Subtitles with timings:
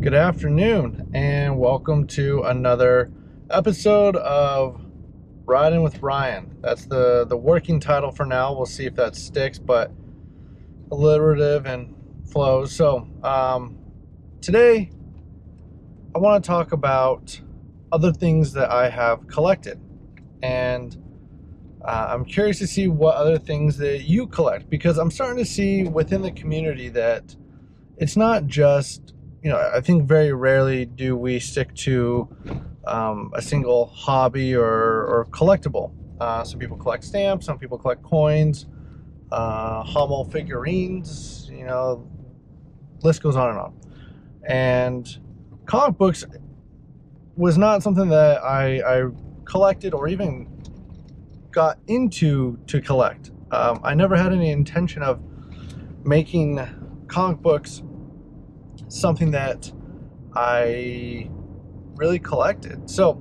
[0.00, 3.12] Good afternoon, and welcome to another
[3.50, 4.80] episode of
[5.44, 6.56] Riding with Ryan.
[6.62, 8.54] That's the the working title for now.
[8.54, 9.92] We'll see if that sticks, but
[10.90, 11.94] alliterative and
[12.32, 12.74] flows.
[12.74, 13.76] So um,
[14.40, 14.90] today,
[16.14, 17.38] I want to talk about
[17.92, 19.78] other things that I have collected,
[20.42, 20.96] and
[21.84, 25.50] uh, I'm curious to see what other things that you collect because I'm starting to
[25.50, 27.36] see within the community that
[27.98, 29.12] it's not just
[29.42, 32.28] you know, I think very rarely do we stick to
[32.86, 35.92] um, a single hobby or, or collectible.
[36.20, 38.66] Uh, some people collect stamps, some people collect coins,
[39.32, 42.06] uh, Hummel figurines, you know,
[43.02, 43.80] list goes on and on.
[44.46, 45.18] And
[45.64, 46.24] comic books
[47.36, 49.10] was not something that I, I
[49.44, 50.48] collected or even
[51.50, 53.30] got into to collect.
[53.50, 55.20] Um, I never had any intention of
[56.04, 56.60] making
[57.08, 57.82] comic books
[58.90, 59.72] something that
[60.34, 61.30] I
[61.94, 62.90] really collected.
[62.90, 63.20] So,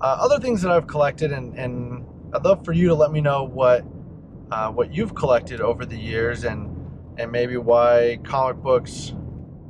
[0.00, 3.20] uh, other things that I've collected, and, and I'd love for you to let me
[3.20, 3.84] know what
[4.50, 6.74] uh, what you've collected over the years, and
[7.18, 9.12] and maybe why comic books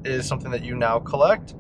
[0.04, 1.54] is something that you now collect,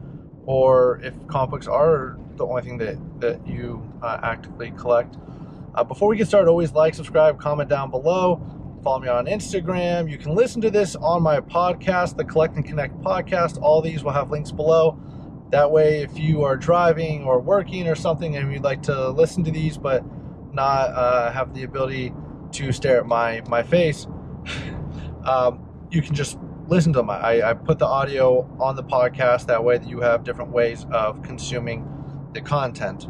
[0.44, 5.16] or if comic books are the only thing that that you uh, actively collect.
[5.74, 8.40] Uh, before we get started, always like, subscribe, comment down below.
[8.82, 10.08] Follow me on Instagram.
[10.08, 13.60] You can listen to this on my podcast, the Collect and Connect podcast.
[13.60, 14.98] All these will have links below.
[15.50, 19.42] That way, if you are driving or working or something and you'd like to listen
[19.44, 20.04] to these but
[20.52, 22.12] not uh, have the ability
[22.52, 24.06] to stare at my, my face,
[25.24, 27.10] um, you can just listen to them.
[27.10, 30.86] I, I put the audio on the podcast that way that you have different ways
[30.92, 31.84] of consuming
[32.32, 33.08] the content.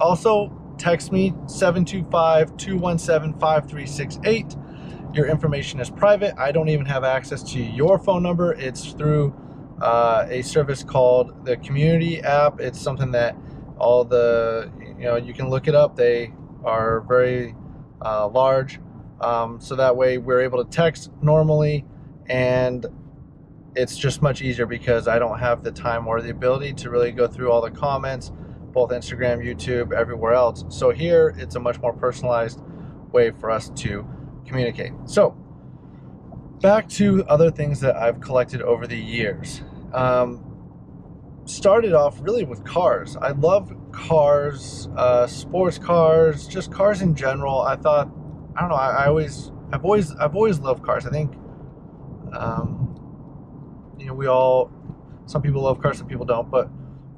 [0.00, 4.56] Also, text me 725 217 5368.
[5.14, 6.34] Your information is private.
[6.38, 8.52] I don't even have access to your phone number.
[8.54, 9.34] It's through
[9.80, 12.60] uh, a service called the Community app.
[12.60, 13.36] It's something that
[13.78, 15.96] all the, you know, you can look it up.
[15.96, 16.32] They
[16.64, 17.54] are very
[18.04, 18.80] uh, large.
[19.20, 21.84] Um, so that way we're able to text normally
[22.26, 22.86] and
[23.76, 27.12] it's just much easier because I don't have the time or the ability to really
[27.12, 28.32] go through all the comments
[28.74, 30.64] both Instagram, YouTube, everywhere else.
[30.68, 32.60] So here it's a much more personalized
[33.12, 34.06] way for us to
[34.46, 34.92] communicate.
[35.06, 35.30] So
[36.60, 39.62] back to other things that I've collected over the years.
[39.92, 40.50] Um,
[41.44, 43.16] started off really with cars.
[43.16, 47.60] I love cars, uh, sports cars, just cars in general.
[47.60, 48.10] I thought,
[48.56, 51.06] I don't know, I, I always, I've always, I've always loved cars.
[51.06, 51.34] I think,
[52.32, 52.80] um,
[53.98, 54.72] you know, we all,
[55.26, 56.68] some people love cars, some people don't, but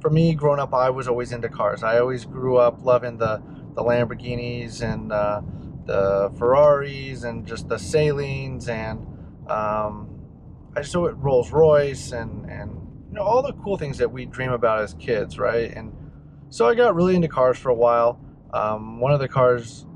[0.07, 1.83] for me, growing up, I was always into cars.
[1.83, 3.43] I always grew up loving the
[3.75, 5.41] the Lamborghinis and uh,
[5.85, 9.01] the Ferraris and just the Saleens and
[9.51, 10.09] um,
[10.77, 12.71] I just saw it Rolls Royce and and
[13.09, 15.73] you know all the cool things that we dream about as kids, right?
[15.73, 15.93] And
[16.51, 18.21] so I got really into cars for a while.
[18.55, 19.87] Um, one of the cars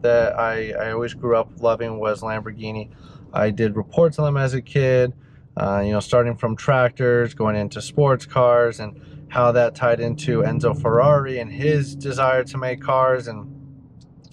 [0.00, 2.88] that I, I always grew up loving was Lamborghini.
[3.34, 5.12] I did reports on them as a kid,
[5.58, 8.98] uh, you know, starting from tractors, going into sports cars, and
[9.32, 13.28] how that tied into Enzo Ferrari and his desire to make cars.
[13.28, 13.50] And,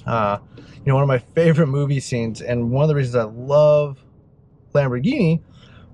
[0.06, 3.24] uh, you know, one of my favorite movie scenes, and one of the reasons I
[3.24, 4.04] love
[4.74, 5.42] Lamborghini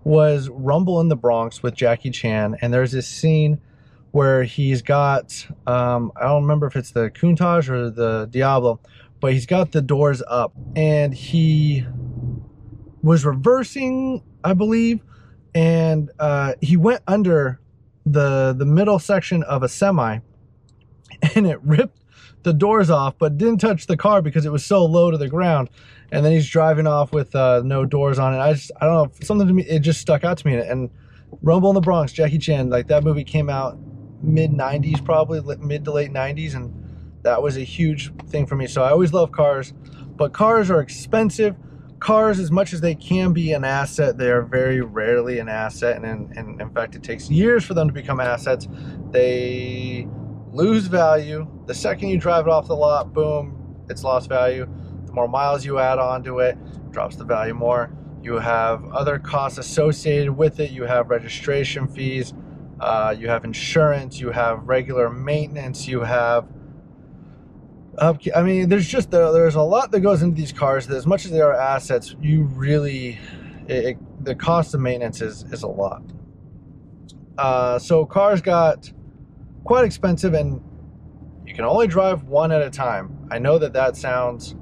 [0.04, 2.58] was Rumble in the Bronx with Jackie Chan.
[2.62, 3.62] And there's this scene
[4.10, 8.80] where he's got, um, I don't remember if it's the Countach or the Diablo,
[9.20, 11.86] but he's got the doors up and he
[13.04, 15.02] was reversing, I believe,
[15.54, 17.60] and uh, he went under
[18.06, 20.20] the the middle section of a semi
[21.36, 22.00] and it ripped
[22.44, 25.28] the doors off but didn't touch the car because it was so low to the
[25.28, 25.70] ground.
[26.12, 28.38] And then he's driving off with uh, no doors on it.
[28.38, 30.56] I just i don't know something to me it just stuck out to me.
[30.56, 30.90] And
[31.42, 33.78] rumble in the bronx jackie chan like that movie came out
[34.22, 36.72] mid 90s probably mid to late 90s and
[37.24, 38.68] that was a huge thing for me.
[38.68, 39.74] So i always love cars
[40.16, 41.56] but cars are expensive
[42.00, 45.98] cars, as much as they can be an asset, they are very rarely an asset.
[45.98, 48.68] And in, and in fact, it takes years for them to become assets.
[49.12, 50.08] They
[50.52, 51.48] lose value.
[51.66, 54.68] The second you drive it off the lot, boom, it's lost value.
[55.06, 56.58] The more miles you add onto it,
[56.92, 57.92] drops the value more.
[58.22, 60.72] You have other costs associated with it.
[60.72, 62.34] You have registration fees.
[62.80, 64.20] Uh, you have insurance.
[64.20, 65.88] You have regular maintenance.
[65.88, 66.48] You have
[68.00, 70.88] I mean, there's just there's a lot that goes into these cars.
[70.88, 73.20] That as much as they are assets, you really
[73.68, 76.04] it, it, the cost of maintenance is is a lot.
[77.38, 78.92] Uh, so cars got
[79.64, 80.62] quite expensive, and
[81.46, 83.28] you can only drive one at a time.
[83.32, 84.56] I know that that sounds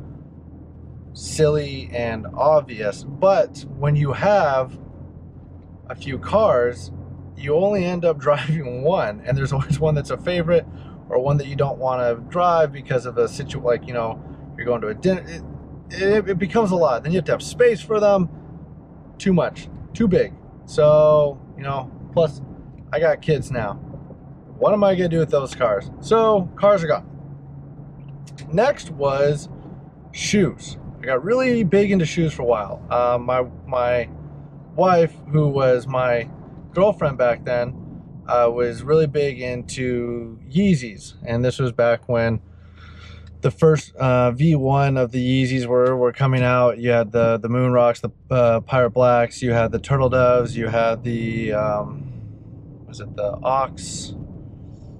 [1.13, 4.77] silly and obvious, but when you have
[5.89, 6.91] a few cars,
[7.35, 10.65] you only end up driving one, and there's always one that's a favorite
[11.09, 14.21] or one that you don't want to drive because of a situation like you know
[14.57, 15.23] you're going to a dinner.
[15.27, 15.43] It,
[15.89, 17.03] it, it becomes a lot.
[17.03, 18.29] Then you have to have space for them.
[19.17, 20.33] Too much, too big.
[20.65, 22.41] So you know, plus
[22.91, 23.73] I got kids now.
[24.57, 25.91] What am I gonna do with those cars?
[25.99, 27.09] So cars are gone.
[28.51, 29.49] Next was
[30.11, 30.77] shoes.
[31.01, 32.81] I got really big into shoes for a while.
[32.89, 34.09] Uh, my my
[34.75, 36.29] wife, who was my
[36.73, 37.82] girlfriend back then,
[38.27, 42.41] uh, was really big into Yeezys, and this was back when
[43.41, 46.77] the first uh, V1 of the Yeezys were, were coming out.
[46.77, 50.55] You had the the Moon Rocks, the uh, Pirate Blacks, you had the Turtle Doves,
[50.55, 52.13] you had the um,
[52.87, 54.15] was it the Ox?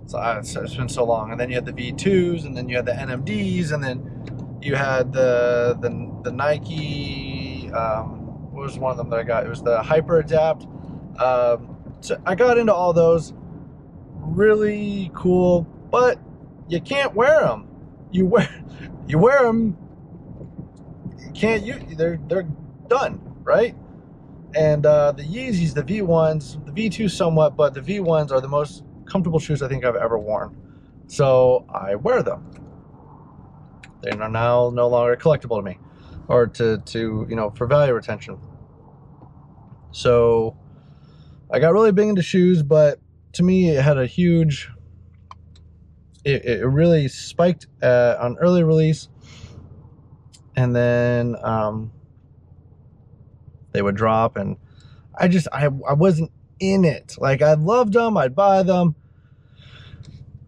[0.06, 2.76] So I, it's been so long, and then you had the V2s, and then you
[2.76, 7.72] had the NMDs, and then you had the the, the Nike.
[7.72, 9.46] Um, what was one of them that I got?
[9.46, 10.66] It was the Hyper Adapt.
[11.20, 11.73] Um,
[12.04, 13.34] so I got into all those.
[14.16, 16.20] Really cool, but
[16.68, 17.68] you can't wear them.
[18.12, 18.50] You wear
[19.08, 19.78] you wear them.
[21.18, 21.80] You can't you?
[21.96, 22.48] They're they're
[22.88, 23.76] done, right?
[24.56, 28.84] And uh, the Yeezys, the V1s, the V2 somewhat, but the V1s are the most
[29.06, 30.56] comfortable shoes I think I've ever worn.
[31.08, 32.52] So I wear them.
[34.02, 35.80] They are now no longer collectible to me,
[36.28, 38.40] or to to you know for value retention.
[39.92, 40.58] So
[41.54, 43.00] I got really big into shoes, but
[43.34, 44.72] to me, it had a huge.
[46.26, 49.08] It, it really spiked uh, on early release,
[50.56, 51.92] and then um,
[53.72, 54.58] they would drop, and
[55.16, 57.18] I just I I wasn't in it.
[57.20, 58.96] Like I loved them, I'd buy them,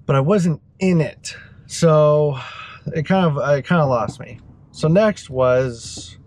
[0.08, 1.38] but I wasn't in it.
[1.68, 2.40] So
[2.88, 4.40] it kind of it kind of lost me.
[4.72, 6.18] So next was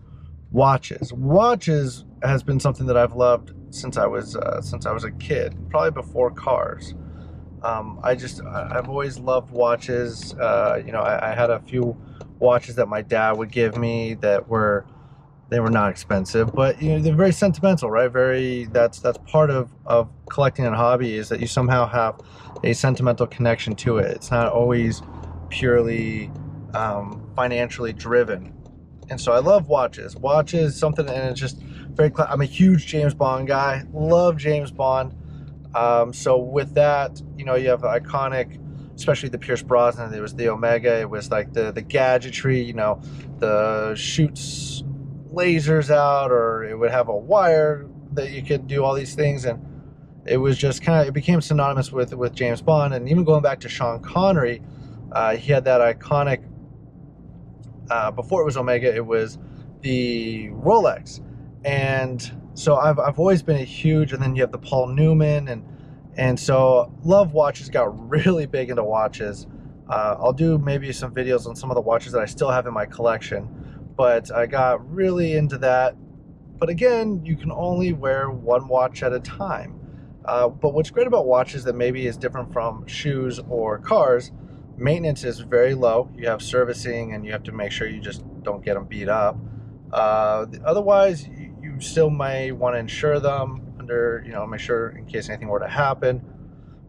[0.52, 1.12] watches.
[1.12, 5.10] Watches has been something that I've loved since I was uh, since I was a
[5.12, 6.94] kid, probably before cars.
[7.62, 10.34] Um, I just I've always loved watches.
[10.34, 11.96] Uh, you know, I, I, had a few
[12.38, 14.86] watches that my dad would give me that were
[15.48, 18.10] they were not expensive, but you know they're very sentimental, right?
[18.10, 22.20] Very that's that's part of of collecting a hobby is that you somehow have
[22.62, 24.10] a sentimental connection to it.
[24.16, 25.02] It's not always
[25.48, 26.30] purely
[26.74, 28.54] um, financially driven.
[29.10, 30.16] And so I love watches.
[30.16, 31.58] Watches something, and it's just
[31.92, 32.12] very.
[32.18, 33.84] I'm a huge James Bond guy.
[33.92, 35.14] Love James Bond.
[35.74, 38.58] Um, so with that, you know, you have iconic,
[38.94, 40.12] especially the Pierce Brosnan.
[40.12, 41.00] It was the Omega.
[41.00, 42.60] It was like the the gadgetry.
[42.60, 43.00] You know,
[43.38, 44.82] the shoots
[45.32, 49.44] lasers out, or it would have a wire that you could do all these things,
[49.44, 49.64] and
[50.26, 52.94] it was just kind of it became synonymous with with James Bond.
[52.94, 54.62] And even going back to Sean Connery,
[55.12, 56.44] uh, he had that iconic.
[57.90, 59.38] Uh, before it was Omega, it was
[59.82, 61.20] the Rolex.
[61.64, 65.48] And so I've, I've always been a huge and then you have the paul newman
[65.48, 65.64] and
[66.16, 69.46] and so love watches got really big into watches.
[69.88, 72.66] Uh, i'll do maybe some videos on some of the watches that i still have
[72.66, 73.48] in my collection
[73.96, 75.96] but i got really into that.
[76.58, 79.80] But again you can only wear one watch at a time.
[80.24, 84.32] Uh, but what's great about watches that maybe is different from shoes or cars
[84.78, 88.22] maintenance is very low you have servicing and you have to make sure you just
[88.42, 89.36] don't get them beat up
[89.92, 95.06] uh, otherwise you still may want to insure them under, you know, make sure in
[95.06, 96.22] case anything were to happen,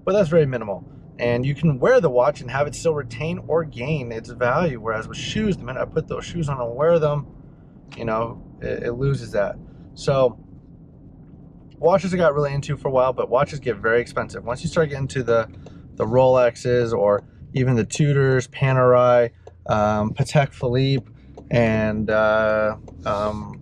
[0.03, 0.83] but that's very minimal.
[1.17, 4.79] And you can wear the watch and have it still retain or gain its value.
[4.79, 7.27] Whereas with shoes, the minute I put those shoes on and wear them,
[7.97, 9.55] you know, it, it loses that.
[9.95, 10.39] So
[11.77, 14.43] watches I got really into for a while, but watches get very expensive.
[14.45, 15.49] Once you start getting to the
[15.95, 19.31] the Rolexes or even the Tudors, Panerai,
[19.67, 21.09] um, Patek Philippe,
[21.51, 22.75] and uh,
[23.05, 23.61] um,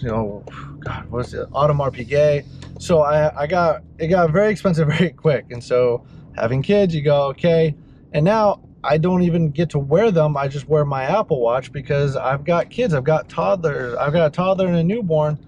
[0.00, 0.44] you know,
[0.80, 1.48] God, what was it?
[1.50, 2.44] Audemars Piguet.
[2.80, 5.46] So I, I got, it got very expensive very quick.
[5.50, 6.06] And so
[6.36, 7.74] having kids, you go, okay.
[8.12, 10.36] And now I don't even get to wear them.
[10.36, 12.94] I just wear my Apple Watch because I've got kids.
[12.94, 13.94] I've got toddlers.
[13.96, 15.38] I've got a toddler and a newborn.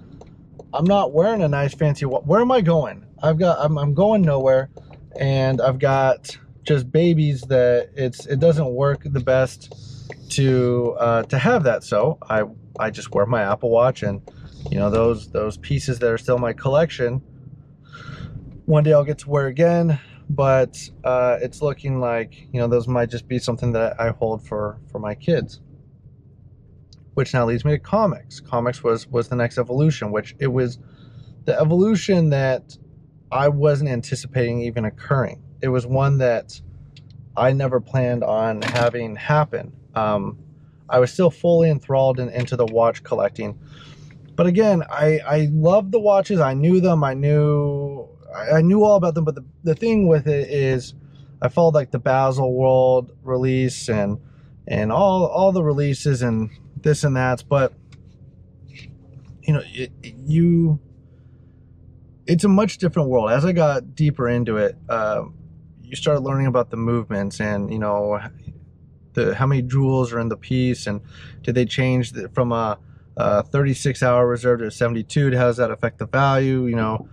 [0.73, 2.05] I'm not wearing a nice fancy.
[2.07, 3.05] Where am I going?
[3.23, 4.69] I've got, I'm, I'm going nowhere.
[5.19, 9.75] And I've got just babies that it's, it doesn't work the best
[10.31, 11.85] to, uh, to have that.
[11.85, 12.45] So I
[12.79, 14.23] I just wear my Apple Watch and
[14.71, 17.21] you know those those pieces that are still my collection
[18.65, 19.99] one day I'll get to wear again
[20.31, 24.47] but uh, it's looking like you know those might just be something that I hold
[24.47, 25.61] for for my kids.
[27.15, 28.39] Which now leads me to comics.
[28.39, 30.79] Comics was was the next evolution which it was
[31.47, 32.79] the evolution that
[33.33, 36.61] I wasn't anticipating even occurring it was one that
[37.37, 40.39] I never planned on having happen um,
[40.89, 43.59] I was still fully enthralled in, into the watch collecting.
[44.35, 46.41] But again, I, I loved the watches.
[46.41, 47.05] I knew them.
[47.05, 50.95] I knew I, I knew all about them, but the, the thing with it is
[51.43, 54.19] I followed like the Baselworld release and
[54.67, 57.73] and all all the releases and this and that, but
[59.43, 60.81] you know, it, it, you
[62.27, 63.31] it's a much different world.
[63.31, 65.25] As I got deeper into it, uh,
[65.91, 68.21] you start learning about the movements and you know
[69.15, 71.01] the how many jewels are in the piece and
[71.43, 72.79] did they change the, from a,
[73.17, 75.37] a 36 hour reserve to a 72?
[75.37, 76.67] How does that affect the value?
[76.67, 77.09] You know,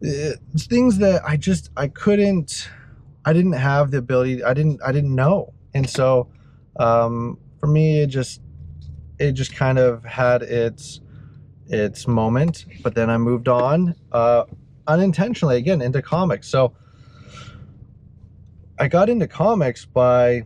[0.00, 2.68] it's things that I just I couldn't
[3.24, 6.28] I didn't have the ability I didn't I didn't know and so
[6.78, 8.40] um, for me it just
[9.18, 11.00] it just kind of had its
[11.68, 14.44] its moment but then I moved on uh,
[14.88, 16.74] unintentionally again into comics so
[18.82, 20.42] I got into comics by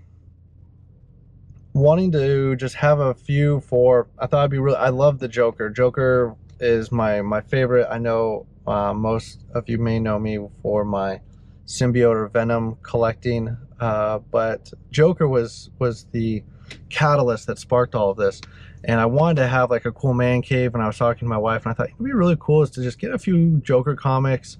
[1.72, 5.26] wanting to just have a few for I thought I'd be really I love the
[5.26, 10.38] Joker Joker is my my favorite I know uh, most of you may know me
[10.60, 11.22] for my
[11.64, 16.44] symbiote or venom collecting, uh, but Joker was was the
[16.90, 18.42] catalyst that sparked all of this.
[18.84, 21.24] And I wanted to have like a cool man cave, and I was talking to
[21.24, 23.62] my wife, and I thought it'd be really cool is to just get a few
[23.62, 24.58] Joker comics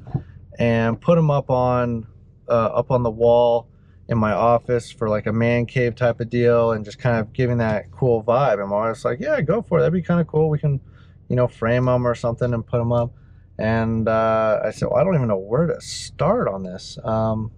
[0.58, 2.06] and put them up on
[2.48, 3.68] uh, up on the wall
[4.08, 7.32] in my office for like a man cave type of deal, and just kind of
[7.32, 8.62] giving that cool vibe.
[8.62, 9.80] And I was like, yeah, go for it.
[9.82, 10.48] That'd be kind of cool.
[10.48, 10.80] We can,
[11.28, 13.12] you know, frame them or something and put them up.
[13.58, 16.98] And uh, I said, well, I don't even know where to start on this.
[17.02, 17.50] Um,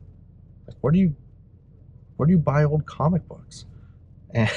[0.66, 1.16] like, where do you,
[2.16, 3.64] where do you buy old comic books?
[4.34, 4.50] And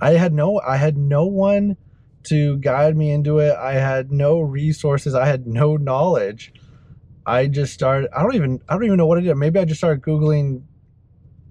[0.00, 1.76] I had no, I had no one
[2.24, 3.54] to guide me into it.
[3.54, 5.14] I had no resources.
[5.14, 6.54] I had no knowledge.
[7.30, 8.10] I just started.
[8.16, 8.60] I don't even.
[8.68, 9.34] I don't even know what I did.
[9.36, 10.64] Maybe I just started googling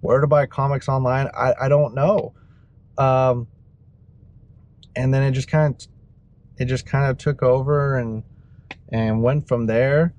[0.01, 1.27] where to buy comics online.
[1.33, 2.33] I, I don't know.
[2.97, 3.47] Um,
[4.95, 5.87] and then it just kind of,
[6.57, 8.23] it just kind of took over and
[8.89, 10.13] and went from there.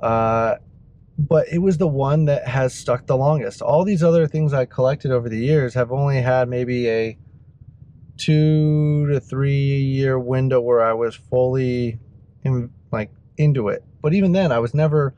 [0.00, 0.56] Uh,
[1.18, 3.60] but it was the one that has stuck the longest.
[3.60, 7.18] All these other things I collected over the years have only had maybe a
[8.16, 11.98] two to three year window where I was fully
[12.44, 13.84] in, like into it.
[14.02, 15.14] But even then, I was never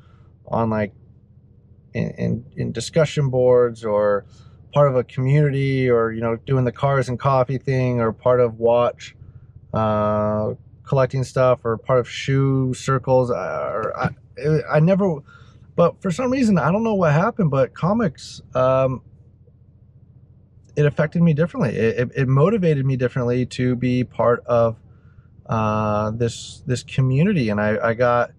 [0.46, 0.92] on like
[1.94, 4.26] in, in, in discussion boards or
[4.72, 8.40] part of a community or you know doing the cars and coffee thing or part
[8.40, 9.16] of watch
[9.72, 10.52] uh,
[10.84, 13.30] collecting stuff or part of shoe circles.
[13.30, 14.10] Or I,
[14.70, 15.18] I never
[15.76, 19.00] but for some reason I don't know what happened but comics um,
[20.76, 21.76] it affected me differently.
[21.76, 24.76] It, it, it, motivated me differently to be part of
[25.46, 27.50] uh, this this community.
[27.50, 28.32] And I, I got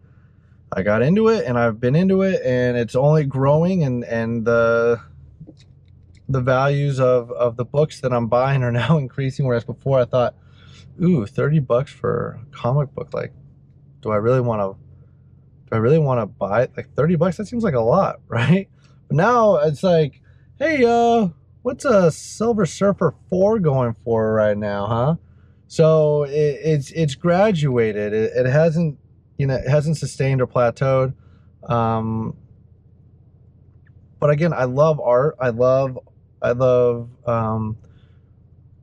[0.71, 4.45] I got into it and I've been into it and it's only growing and and
[4.45, 4.99] the
[6.27, 10.05] the values of of the books that I'm buying are now increasing whereas before I
[10.05, 10.35] thought
[11.01, 13.13] ooh, 30 bucks for a comic book.
[13.13, 13.33] Like,
[14.01, 16.71] do I really want to, do I really want to buy it?
[16.75, 18.69] Like 30 bucks, that seems like a lot, right?
[19.07, 20.21] But now it's like,
[20.57, 21.29] hey, uh,
[21.61, 25.15] what's a Silver Surfer 4 going for right now, huh?
[25.67, 28.13] So it, it's, it's graduated.
[28.13, 28.97] It, it hasn't,
[29.37, 31.13] you know, it hasn't sustained or plateaued.
[31.63, 32.35] Um,
[34.19, 35.35] but again, I love art.
[35.39, 35.99] I love,
[36.41, 37.77] I love, um,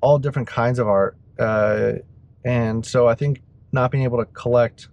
[0.01, 1.95] all different kinds of art uh,
[2.45, 3.43] and so I think
[3.73, 4.89] not being able to collect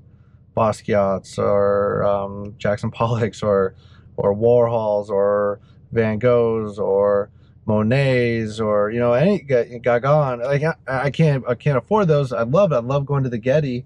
[0.56, 3.76] Basquiat's or um, Jackson Pollock's or
[4.18, 5.60] or Warhol's or
[5.92, 7.30] Van Gogh's or
[7.66, 12.32] Monet's or you know any Gauguin like I, I can't I can't afford those.
[12.32, 12.76] I love it.
[12.76, 13.86] I love going to the Getty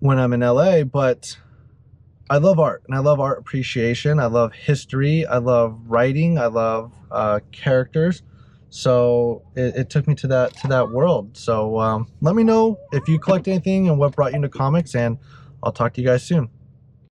[0.00, 1.36] when I'm in LA, but
[2.30, 4.18] I love art and I love art appreciation.
[4.18, 5.26] I love history.
[5.26, 6.38] I love writing.
[6.38, 8.22] I love uh, characters.
[8.70, 11.36] So it, it, took me to that to that world.
[11.36, 14.96] So um, let me know if you collect anything and what brought you into comics,
[14.96, 15.18] and
[15.62, 16.48] I'll talk to you guys soon.